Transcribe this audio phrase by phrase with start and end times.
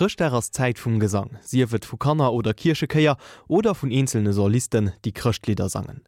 [0.00, 1.30] Ass Zeit vum Gesang.
[1.42, 3.16] Sie wird vu Kanner oder Kirchekeier
[3.48, 6.02] oder vun einzelne Solisten, die Christlieder sangen.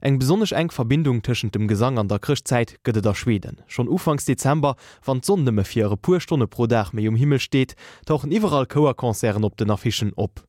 [0.00, 3.60] Eg besonnech eng Verbindung tschen dem Gesang an der Christzeit gëtt der Schweden.
[3.66, 7.76] Schon ufangs Dezember wann sonnemme firre Purstunde pro Dach méi um Himmel steht,
[8.06, 10.46] tauchen iwwerall Coerkonzern op den Affischen op.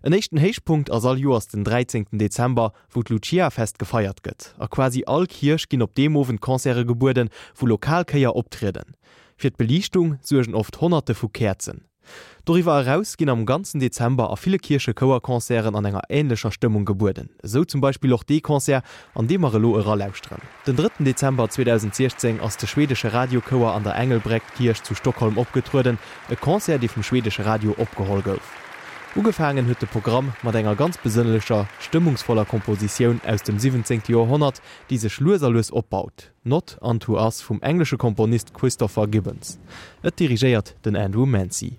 [0.00, 2.06] En echten Heichpunkt as all Joers den 13.
[2.12, 6.84] Dezember wo d Lucia fest gefeiert gëtt, a quasi all Kirsch ginn op Demowen Konzere
[6.86, 8.94] geburden, wo Lokalkeier optreden.
[9.36, 11.87] Fi d Belichtung sugen oft hunderte vu Kerzen.
[12.44, 17.28] Doriwer heraus ginn am ganzen Dezember a viele Kirche Coerkonzeren an enger ähnlichscher Stimmung geburden,
[17.42, 18.82] so zum Beispiel auch D-Konzer
[19.14, 20.40] an dem er Loer lausstrenn.
[20.66, 21.04] Den 3.
[21.04, 25.98] Dezember 2016 ass der schwedische Radiokoer an der Engelbrecht Kirch zu Stockholm opgetruden,
[26.30, 28.40] e Konzer, die vom schwedische Radio opgehol gouf.
[29.16, 34.02] Ugefangen huet de Programm mat enger ganz besinnlecher, stimmungsvoller Komposition aus dem 17.
[34.06, 36.32] Jahrhundert, die se Schluserlös opbaut.
[36.44, 39.58] Not an to ass vum englische Komponist Christopher Gibbons.
[40.02, 41.78] Et dirigiiert den Andrew Mancy.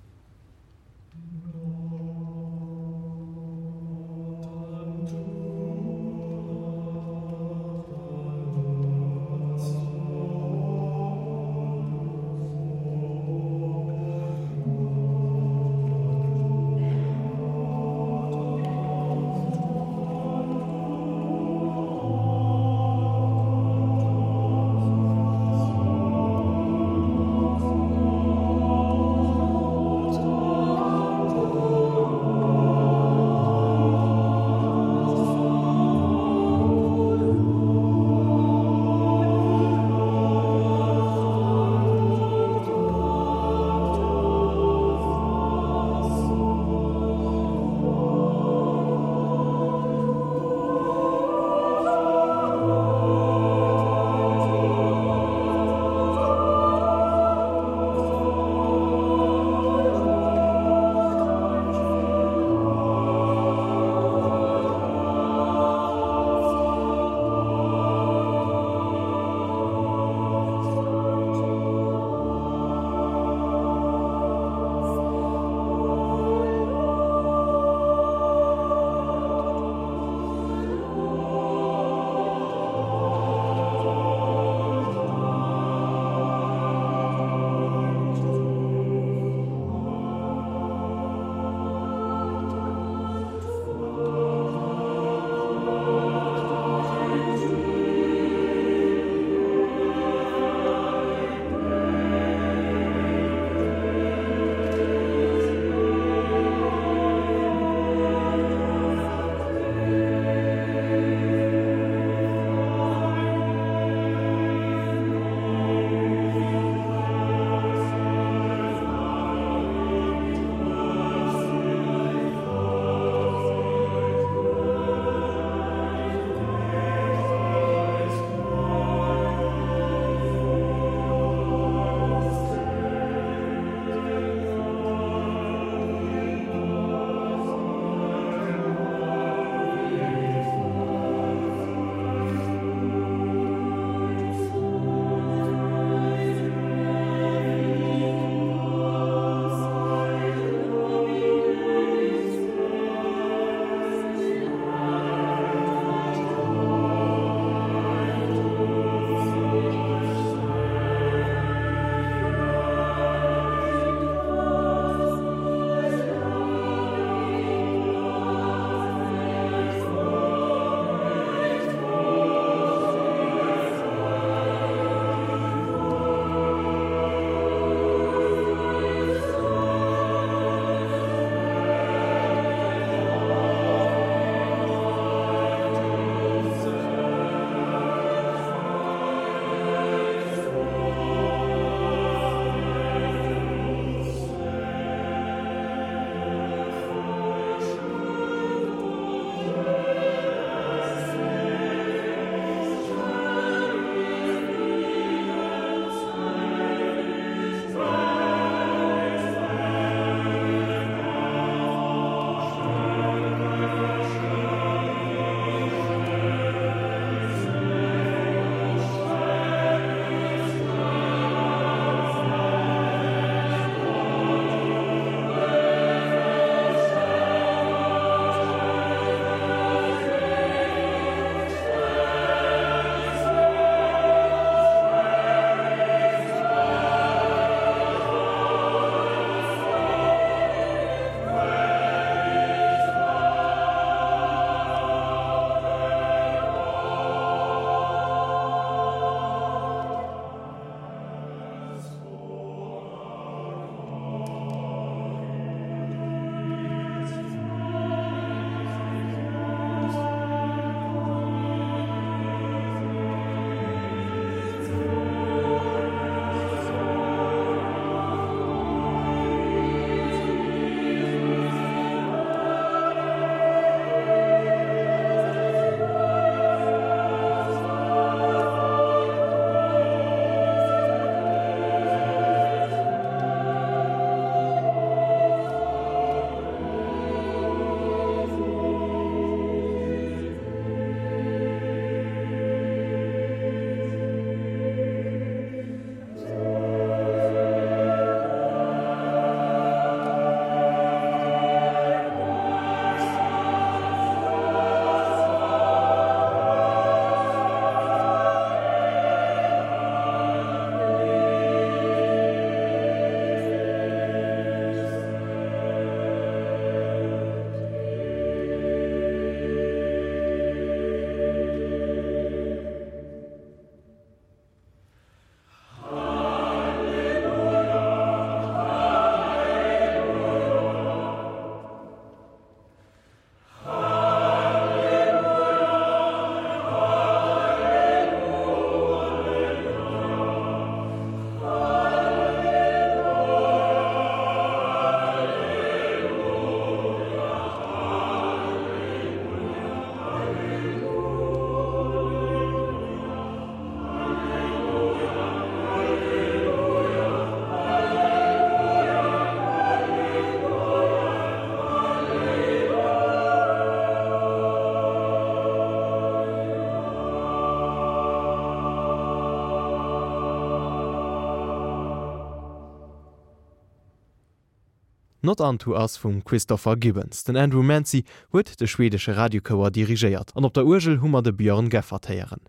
[375.30, 377.24] not antu ass vum Christopher Gibbons.
[377.24, 381.70] Den Andrew Mancy huet de schwedesche Radiokower dirigiiert, an op der Urgel hummer de Björn
[381.70, 382.42] Geffertéieren.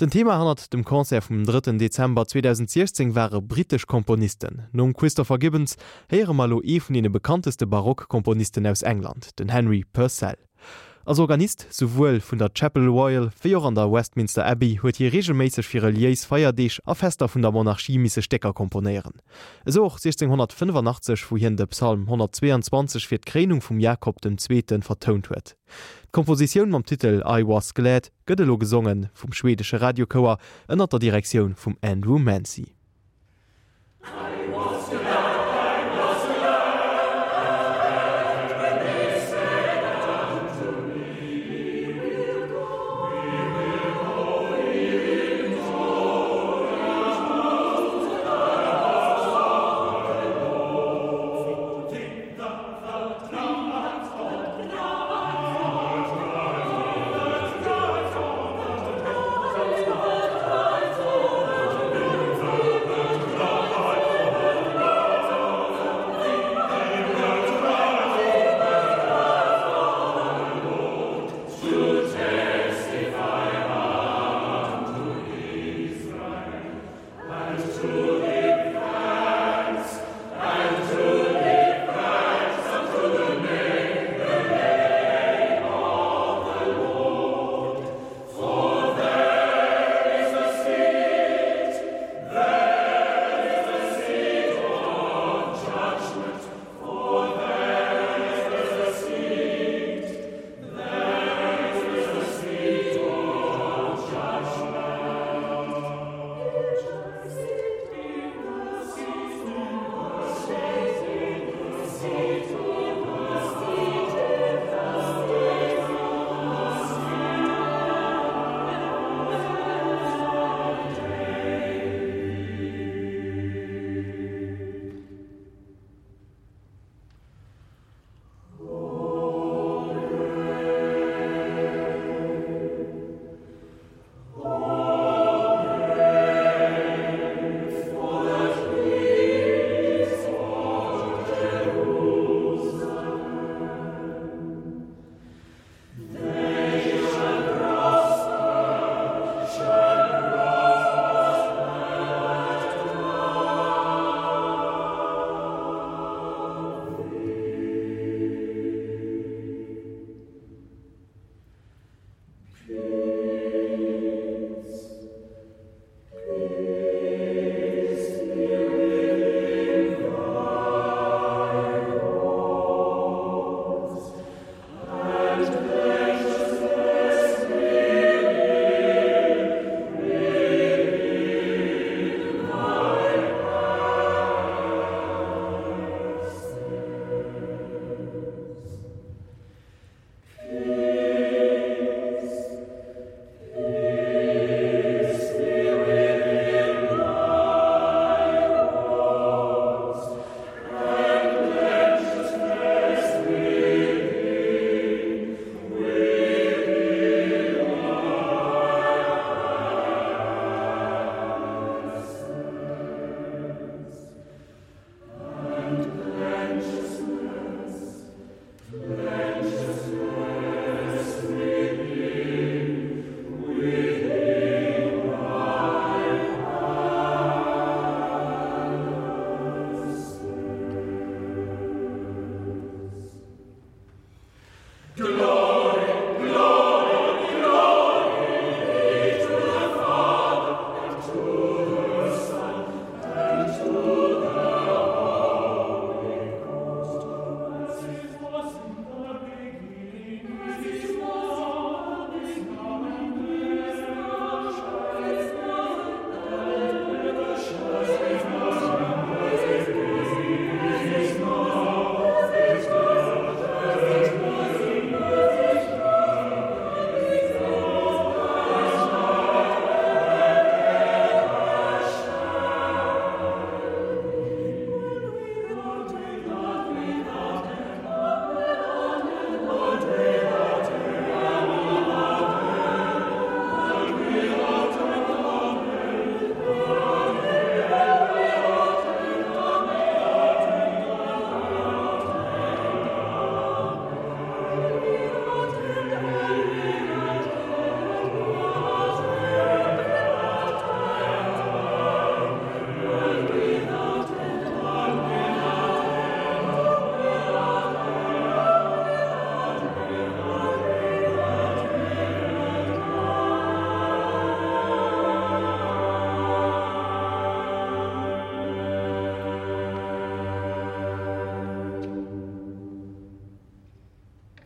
[0.00, 1.78] Den Thema hannnert dem Konzer vum 3.
[1.78, 4.66] Dezember 2016 waren britisch Komponisten.
[4.72, 5.76] Nom Christopher Gibbons
[6.08, 10.38] heere malo e vun de bekannteste Barockkomponisten aus England, den Henry Purcell.
[11.04, 15.64] Als Organist souel vun der Chapel Royal fir an der Westminster Abbey huet hi regmeizeg
[15.66, 19.18] fir Lies feierdeich a fester vun der Monarchie misse Stecker komponieren.
[19.66, 25.56] Esoch 1685 wo hien de Psalm 122 fir d'Kränung vum Jakob dem Zzweten vertont huet.
[26.12, 30.38] Kompositionun mam Titel „I was glad gëttelo gesungen vum schwedesche Radiokoer
[30.68, 32.76] ënner der Direktion vum Andrew Mancy.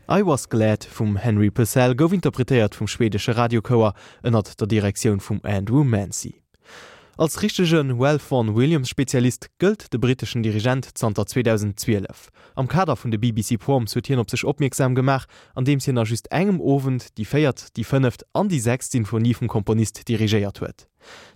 [0.08, 5.40] I was glad vum Henry Purcell gouf interpretéiert vum schwedesche Radiokoer ënnert der Direktion vum
[5.42, 6.36] Andrew Mancy.
[7.16, 12.30] Als richchten Well von Williams Spezialist gëlt de britischen Dirigent Zter 2012.
[12.54, 16.06] Am Kader vun de BBC Prom zutieren op sech opmerksam gemach, an dem sie nach
[16.06, 20.86] just engem Ofent die feiert die fënneft an die sechs Sinfonie vum Komponist dirigiiert huet.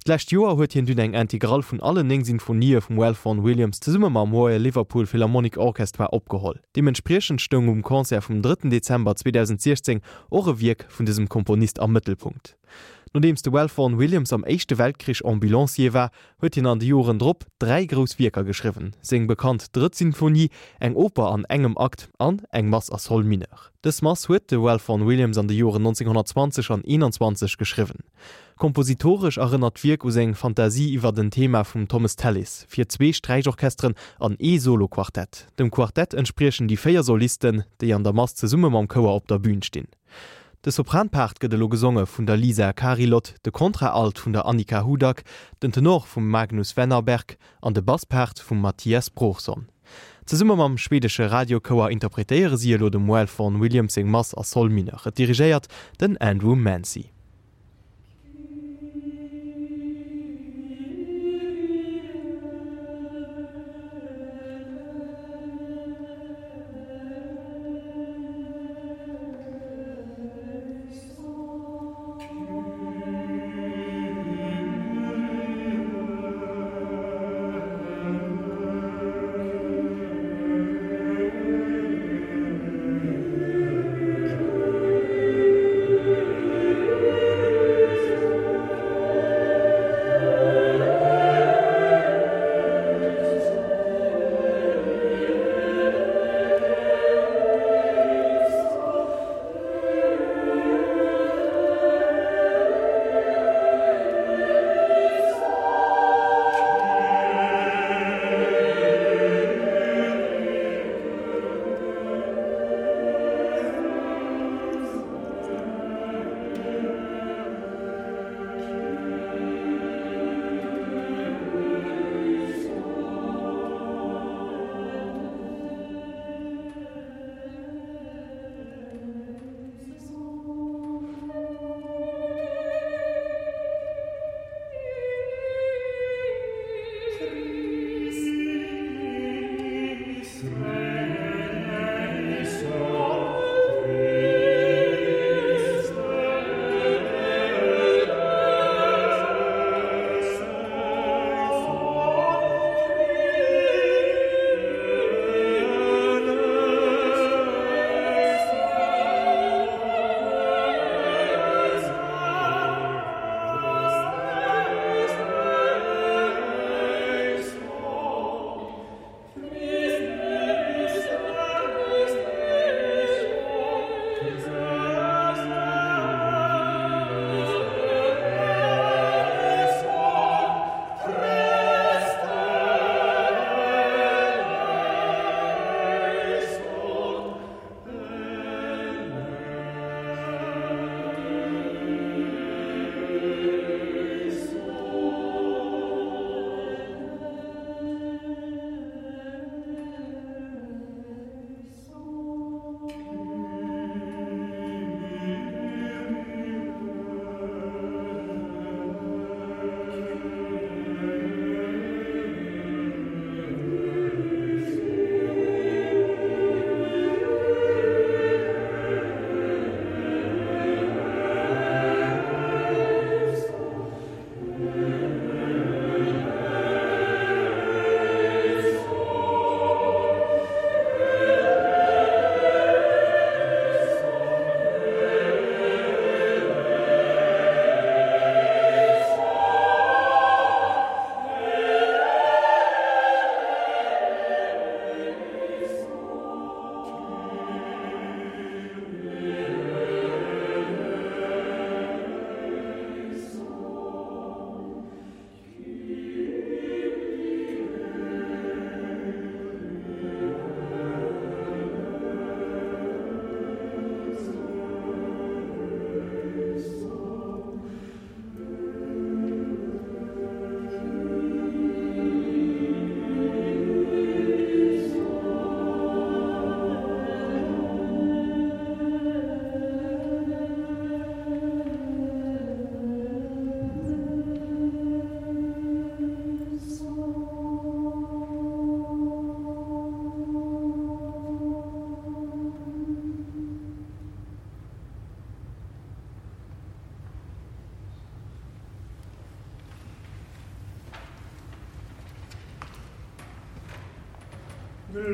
[0.07, 3.81] D'lächt Joer huet hien dun eng Integral vun allen eng Sinfonie vum Well von Williams
[3.81, 6.61] ze Summe ma Moer Liverpool Philharmonic Orchestra opgeholl.
[6.75, 8.71] Dementpriechen Stung um Konzer vum 3.
[8.71, 10.01] Dezember 2016
[10.31, 12.57] ore Wirk vun diesem Komponist am Mittelpunkt.
[13.13, 17.49] Nodems de Wellforn Williams am Echte Weltkrich Ambambulancier war, huet hin an de Joren Dr
[17.59, 20.49] drei Groswieker geschriven, seng bekannt Dritsinfonie,
[20.79, 23.49] eng Oper an engem Akt an eng Mass as Holminer.
[23.83, 28.05] Des Mass huet de Wellforn Williams an de Joren 1920 an 21 geschriven.
[28.59, 33.95] Kompositorisch erinnert Wirk us eng Fantasie iwwer den Thema vum Thomas Tallis, fir zwee Streichorchestern
[34.21, 35.49] an E-Soloquartett.
[35.59, 39.27] Dem Quartett entspriechen die Féier Solisten, déi an der Mass ze Summe am Cower op
[39.27, 39.89] der Bbün stinn.
[40.63, 45.23] De Sopranpart gët lo gesonge vun der Lisa Carilot, de Kontraalt vun der Annika Hudak,
[45.63, 49.71] den Tenor vum Magnus Wennerberg an de Baspacht vum Matthias Brochson.
[50.27, 55.01] Ze summmer am schwedesche Radiokoer interpretéiere sielo dem Well von William Sing Mass a Solminer,
[55.17, 55.67] dirigiéiert
[55.99, 57.11] den Andrew Mancy.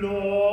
[0.03, 0.46] Lord.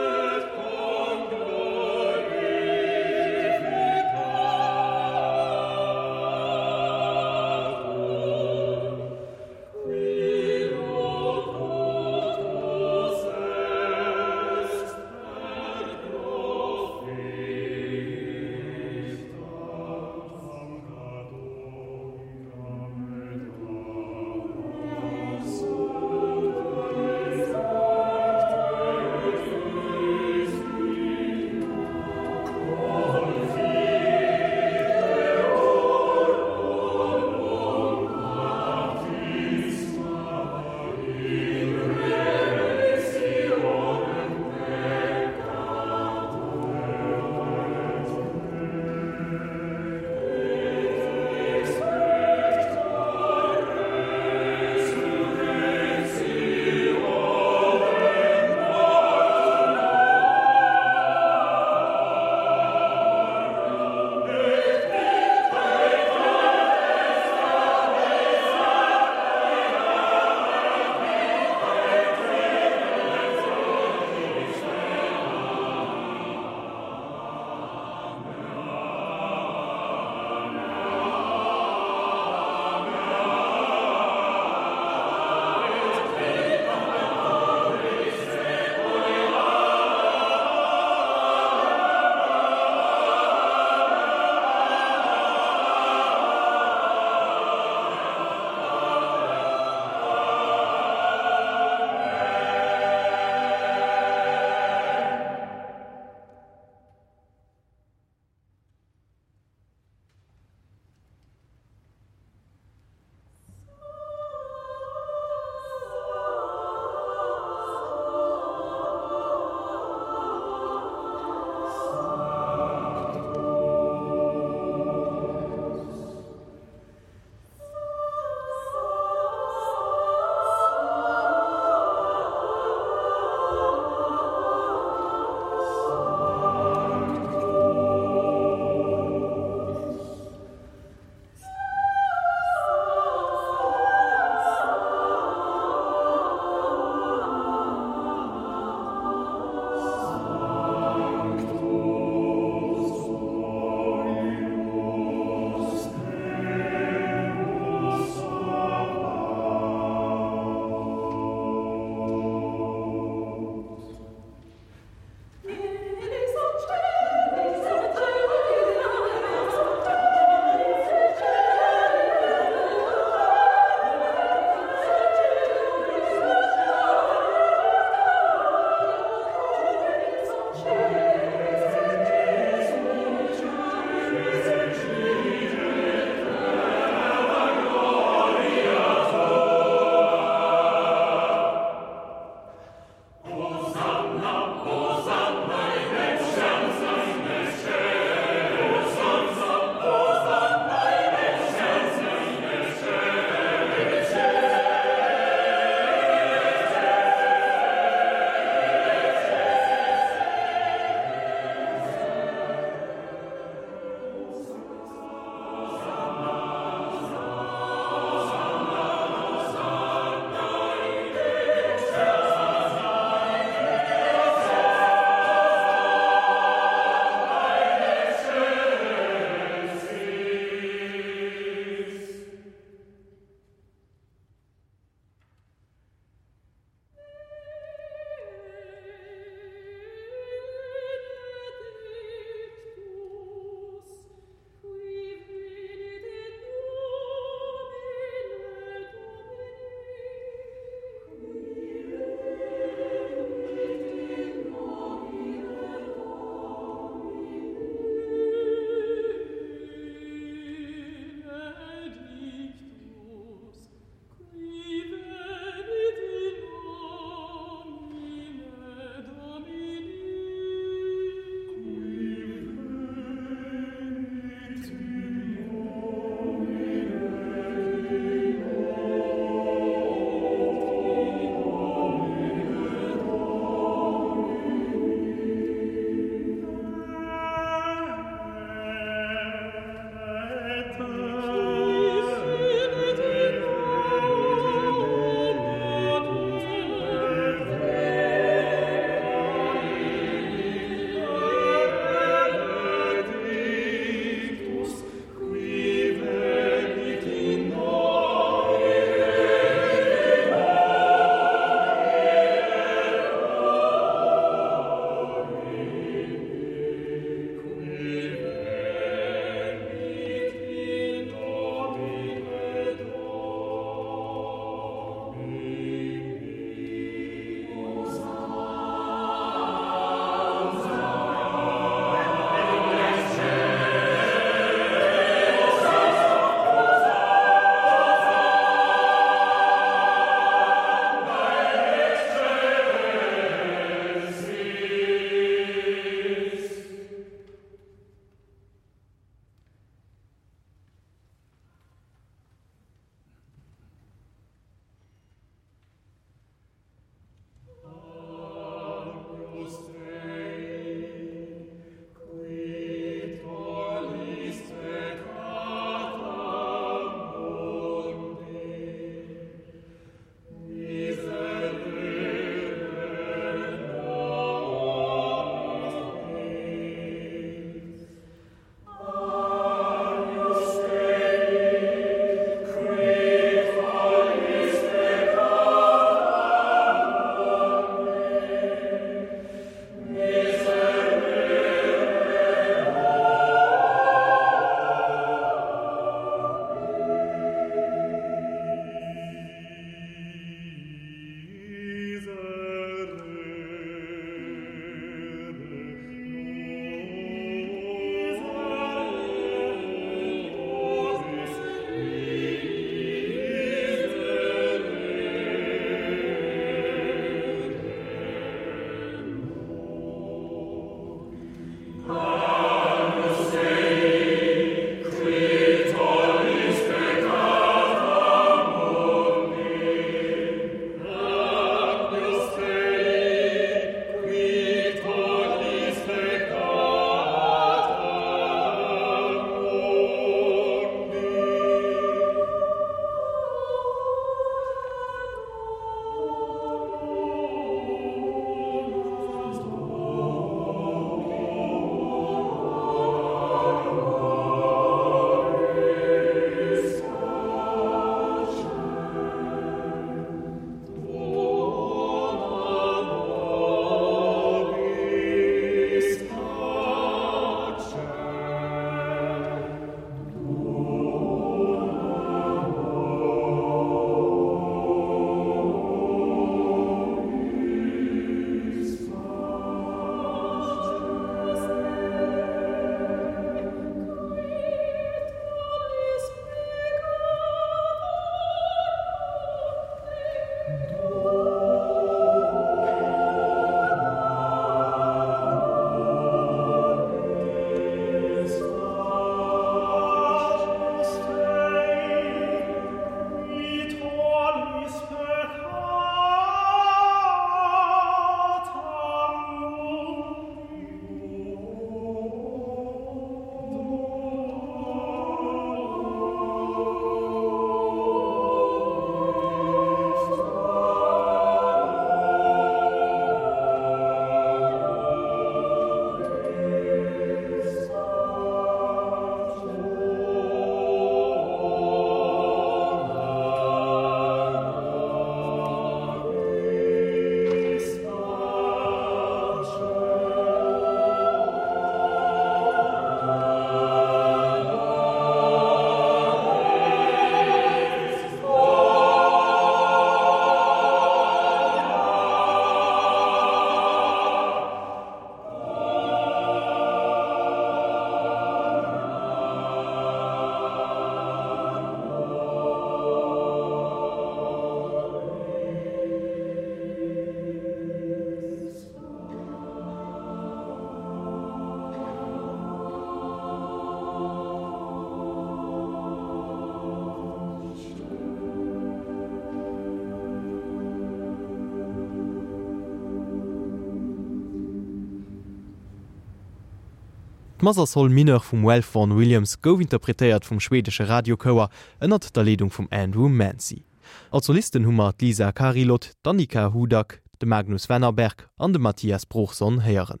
[587.40, 592.50] Maser soll Miner vum Well von Williams gouf interpretéiert vum schwedsche Radiokower ënnert der Leung
[592.50, 593.64] vum Andrew Mancy.
[594.10, 600.00] Als Solisten hummer Lisa Carilot, Danika Hudak, de Magnus Wennerberg an de Matthias Bruchson heieren.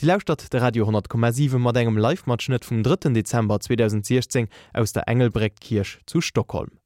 [0.00, 3.12] Die Laufstadt der Radio 10,7 mat engem LiveMatschnitt vum 3.
[3.12, 6.81] Dezember 2016 aus der Engelbreckkirch zu Stockholm.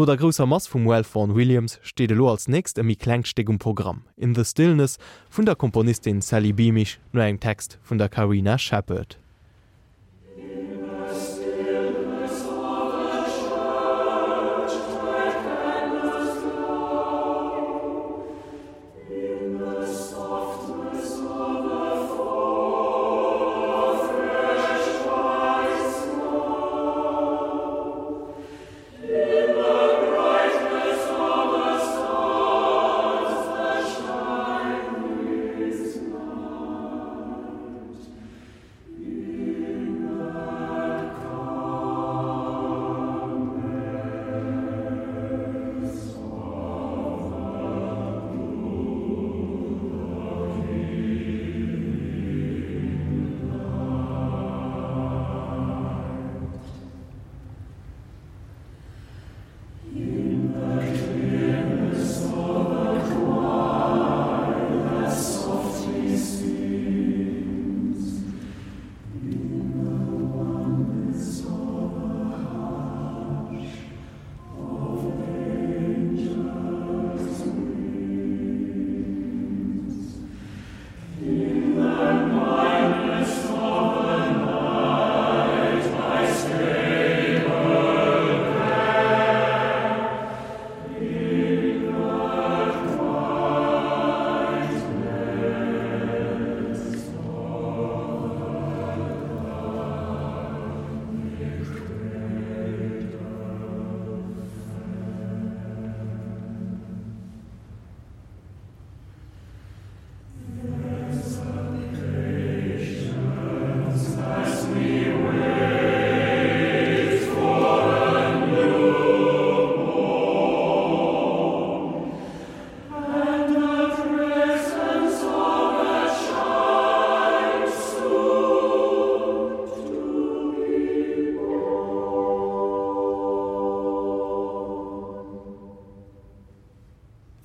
[0.00, 3.58] No der grosser Mass vum Well von Williams steet lo als näst em mi Kklengstegung
[3.58, 4.04] Programm.
[4.16, 4.96] In the Stillness
[5.28, 9.18] vun der Komponistin Sally Beamish no eng Text vun der Carina Shepherd.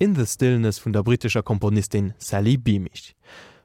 [0.06, 3.16] In the stillness vun der britischer Komponistin Sally Beamich.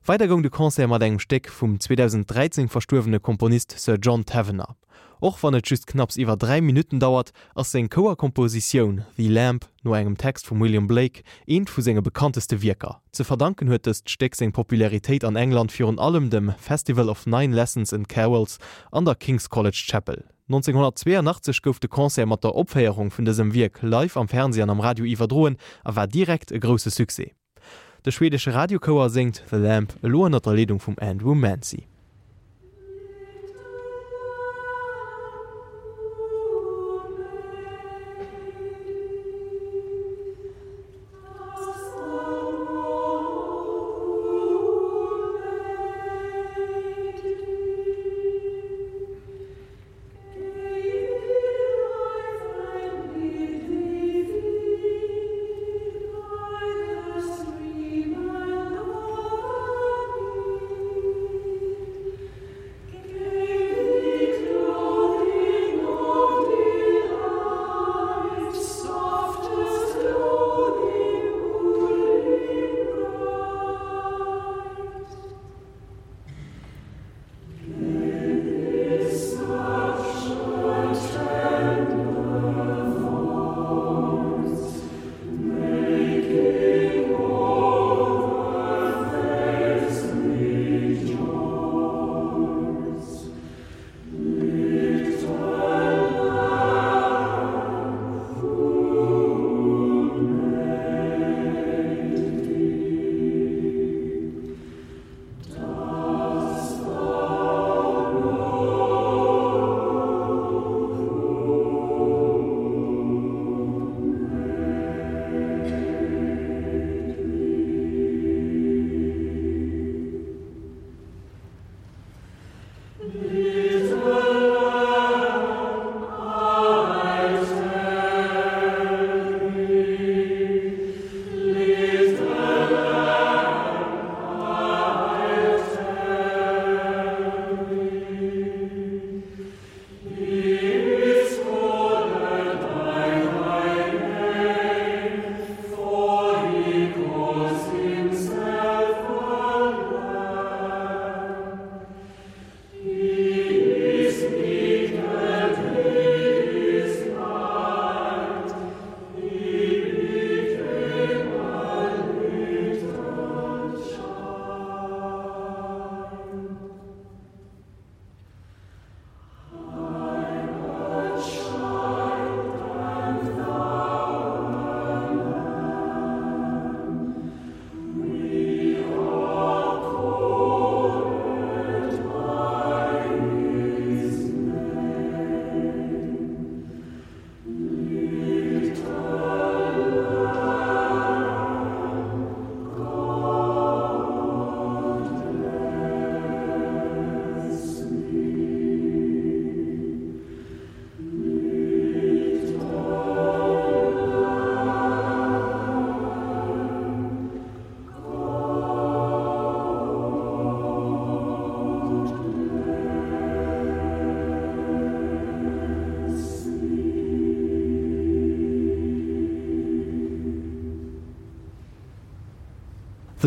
[0.04, 4.76] Weitergung de Konzer mat engem Steck vum 2013 versturwene Komponist Sir John Tavener.
[5.20, 9.94] Och wann et just knapps iwwer drei Minuten dauert ass seg Coerkomposition wie Lamp no
[9.94, 13.04] engem Text vum William Blake eenent vu senger bekannteste Wirker.
[13.12, 17.54] Ze verdanken huet es steck seg Popularitéit an England fir allem dem Festival of Nine
[17.54, 18.58] Lessons in Carols
[18.92, 20.26] an der King's College Chapel.
[20.52, 25.06] 1982 gouf de Konzer mat der Opféierung vun desem Wirk live am Fernsehen am Radio
[25.06, 25.56] iwwerdroen
[25.88, 27.32] awer direkt e grosse Suse.
[28.04, 31.88] De schwedesche Radiokoer singt The Lamp loer der Ledung vum Andrew Mancy.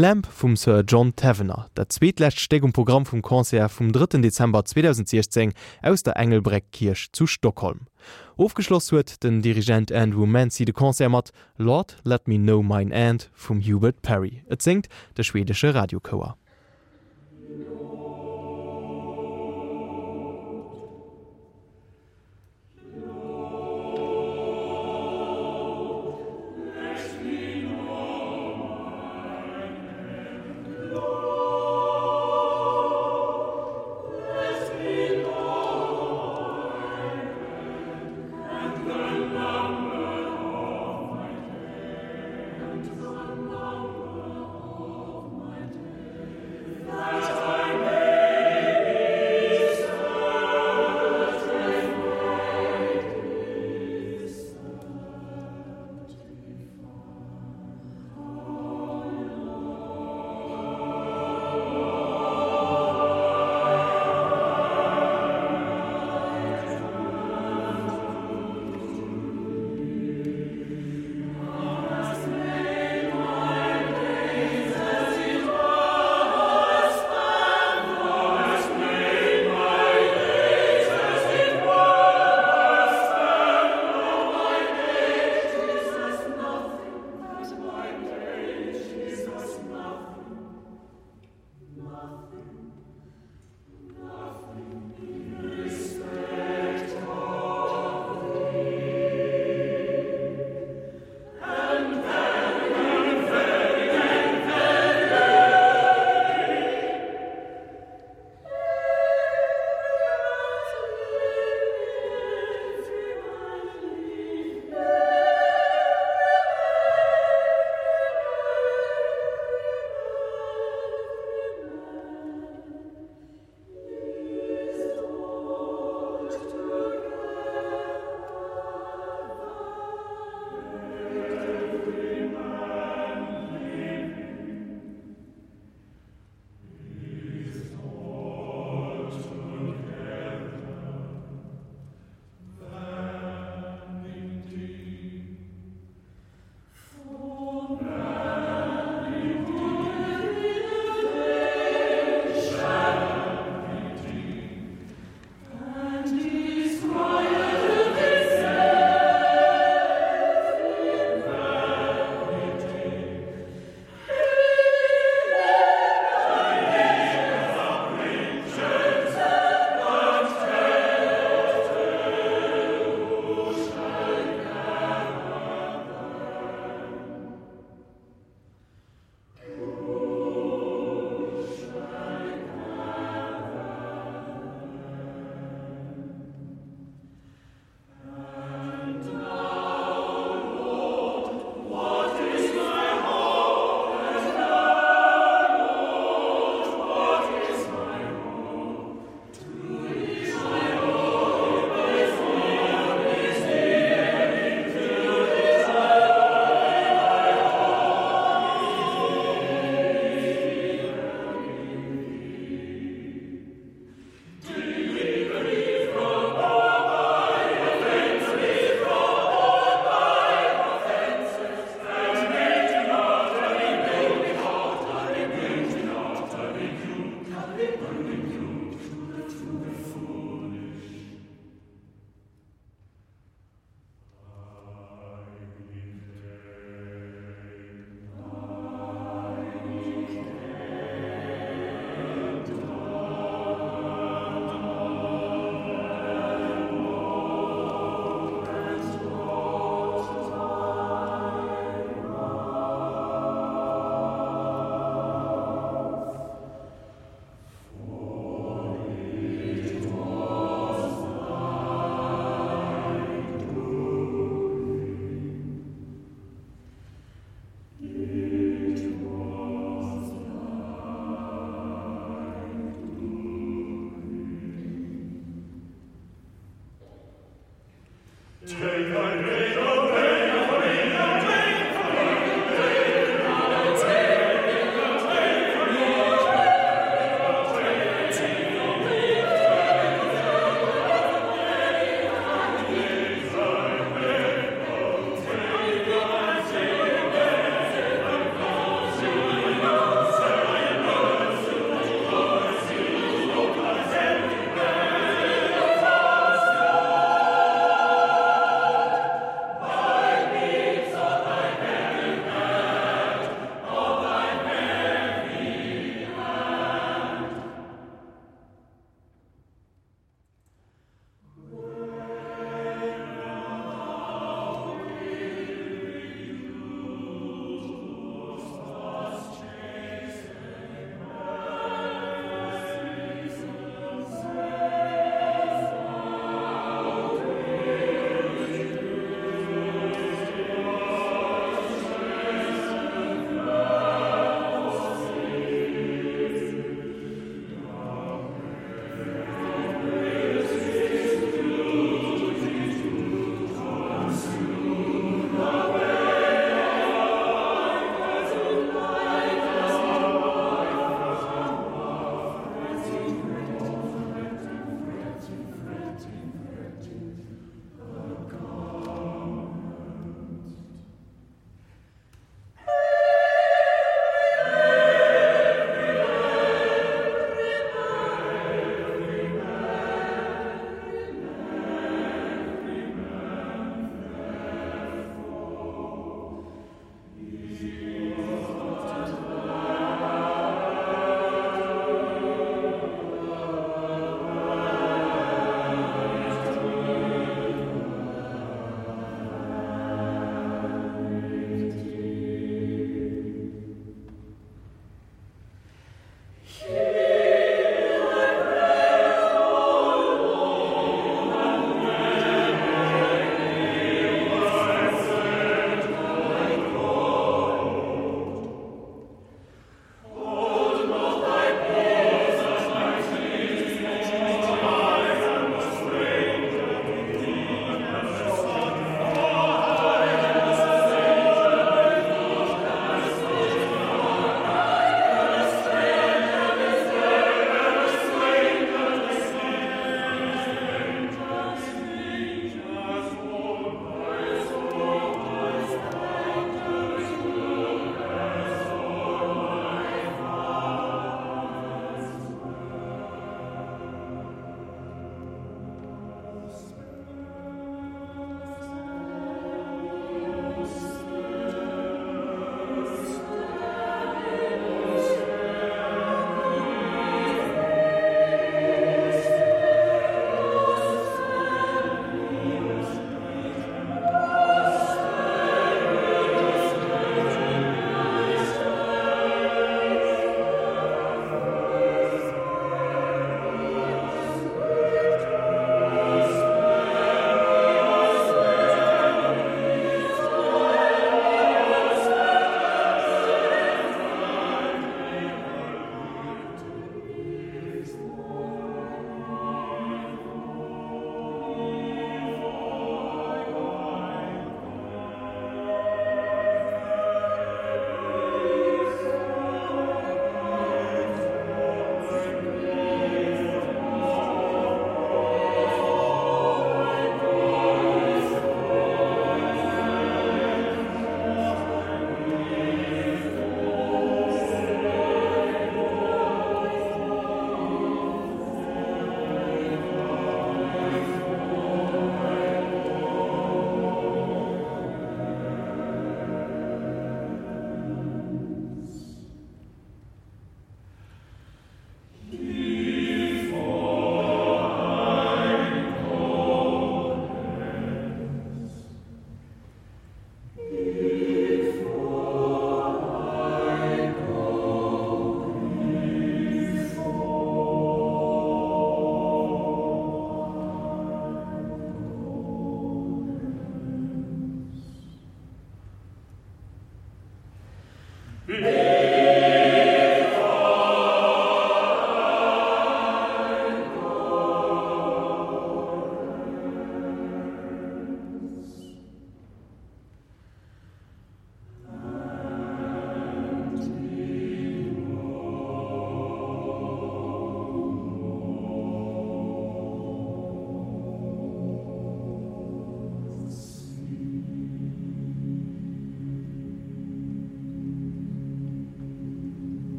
[0.00, 4.20] Lamp vum Sir John Tavener, der zweetlächt Stegum Programm vum Konzer vum 3.
[4.20, 7.88] Dezember 2016 aus der Engelbreckkirch zu Stockholm.
[8.36, 13.28] Aufgeschloss huet den Dirigent Andrew Mancy de Konzer mat „Lord let me know mein End
[13.34, 14.44] vum Hubert Perry.
[14.48, 14.86] Et singt
[15.16, 16.36] der schwedische Radiokoer.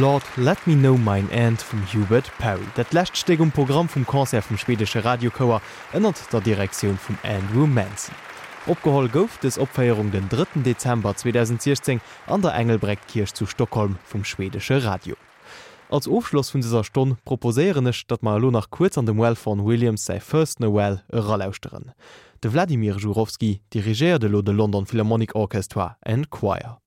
[0.00, 2.64] Lord Let me know mein End vum Hubert Perry.
[2.74, 5.60] Dat lächtsteg um Programm vum Konzer vum schwedesche Radiokoer
[5.92, 8.14] ënnert der Direktion vum Andrew Manson.
[8.66, 10.62] Opgeholl gouf des Opféierung den 3.
[10.64, 15.16] Dezember 2016 an der Engelbreckkirch zu Stockholm vum schwedesche Radio.
[15.90, 19.66] Als Aufschloss vun dieser Stunde proposeéierennech, dat mal lo nach kurz an dem Well von
[19.66, 21.92] Williams sei First Noel ërerlauusren.
[22.40, 26.79] De Wladimir Jurowski dirigiert de lo de London Philharmonic Orchestra and Choir.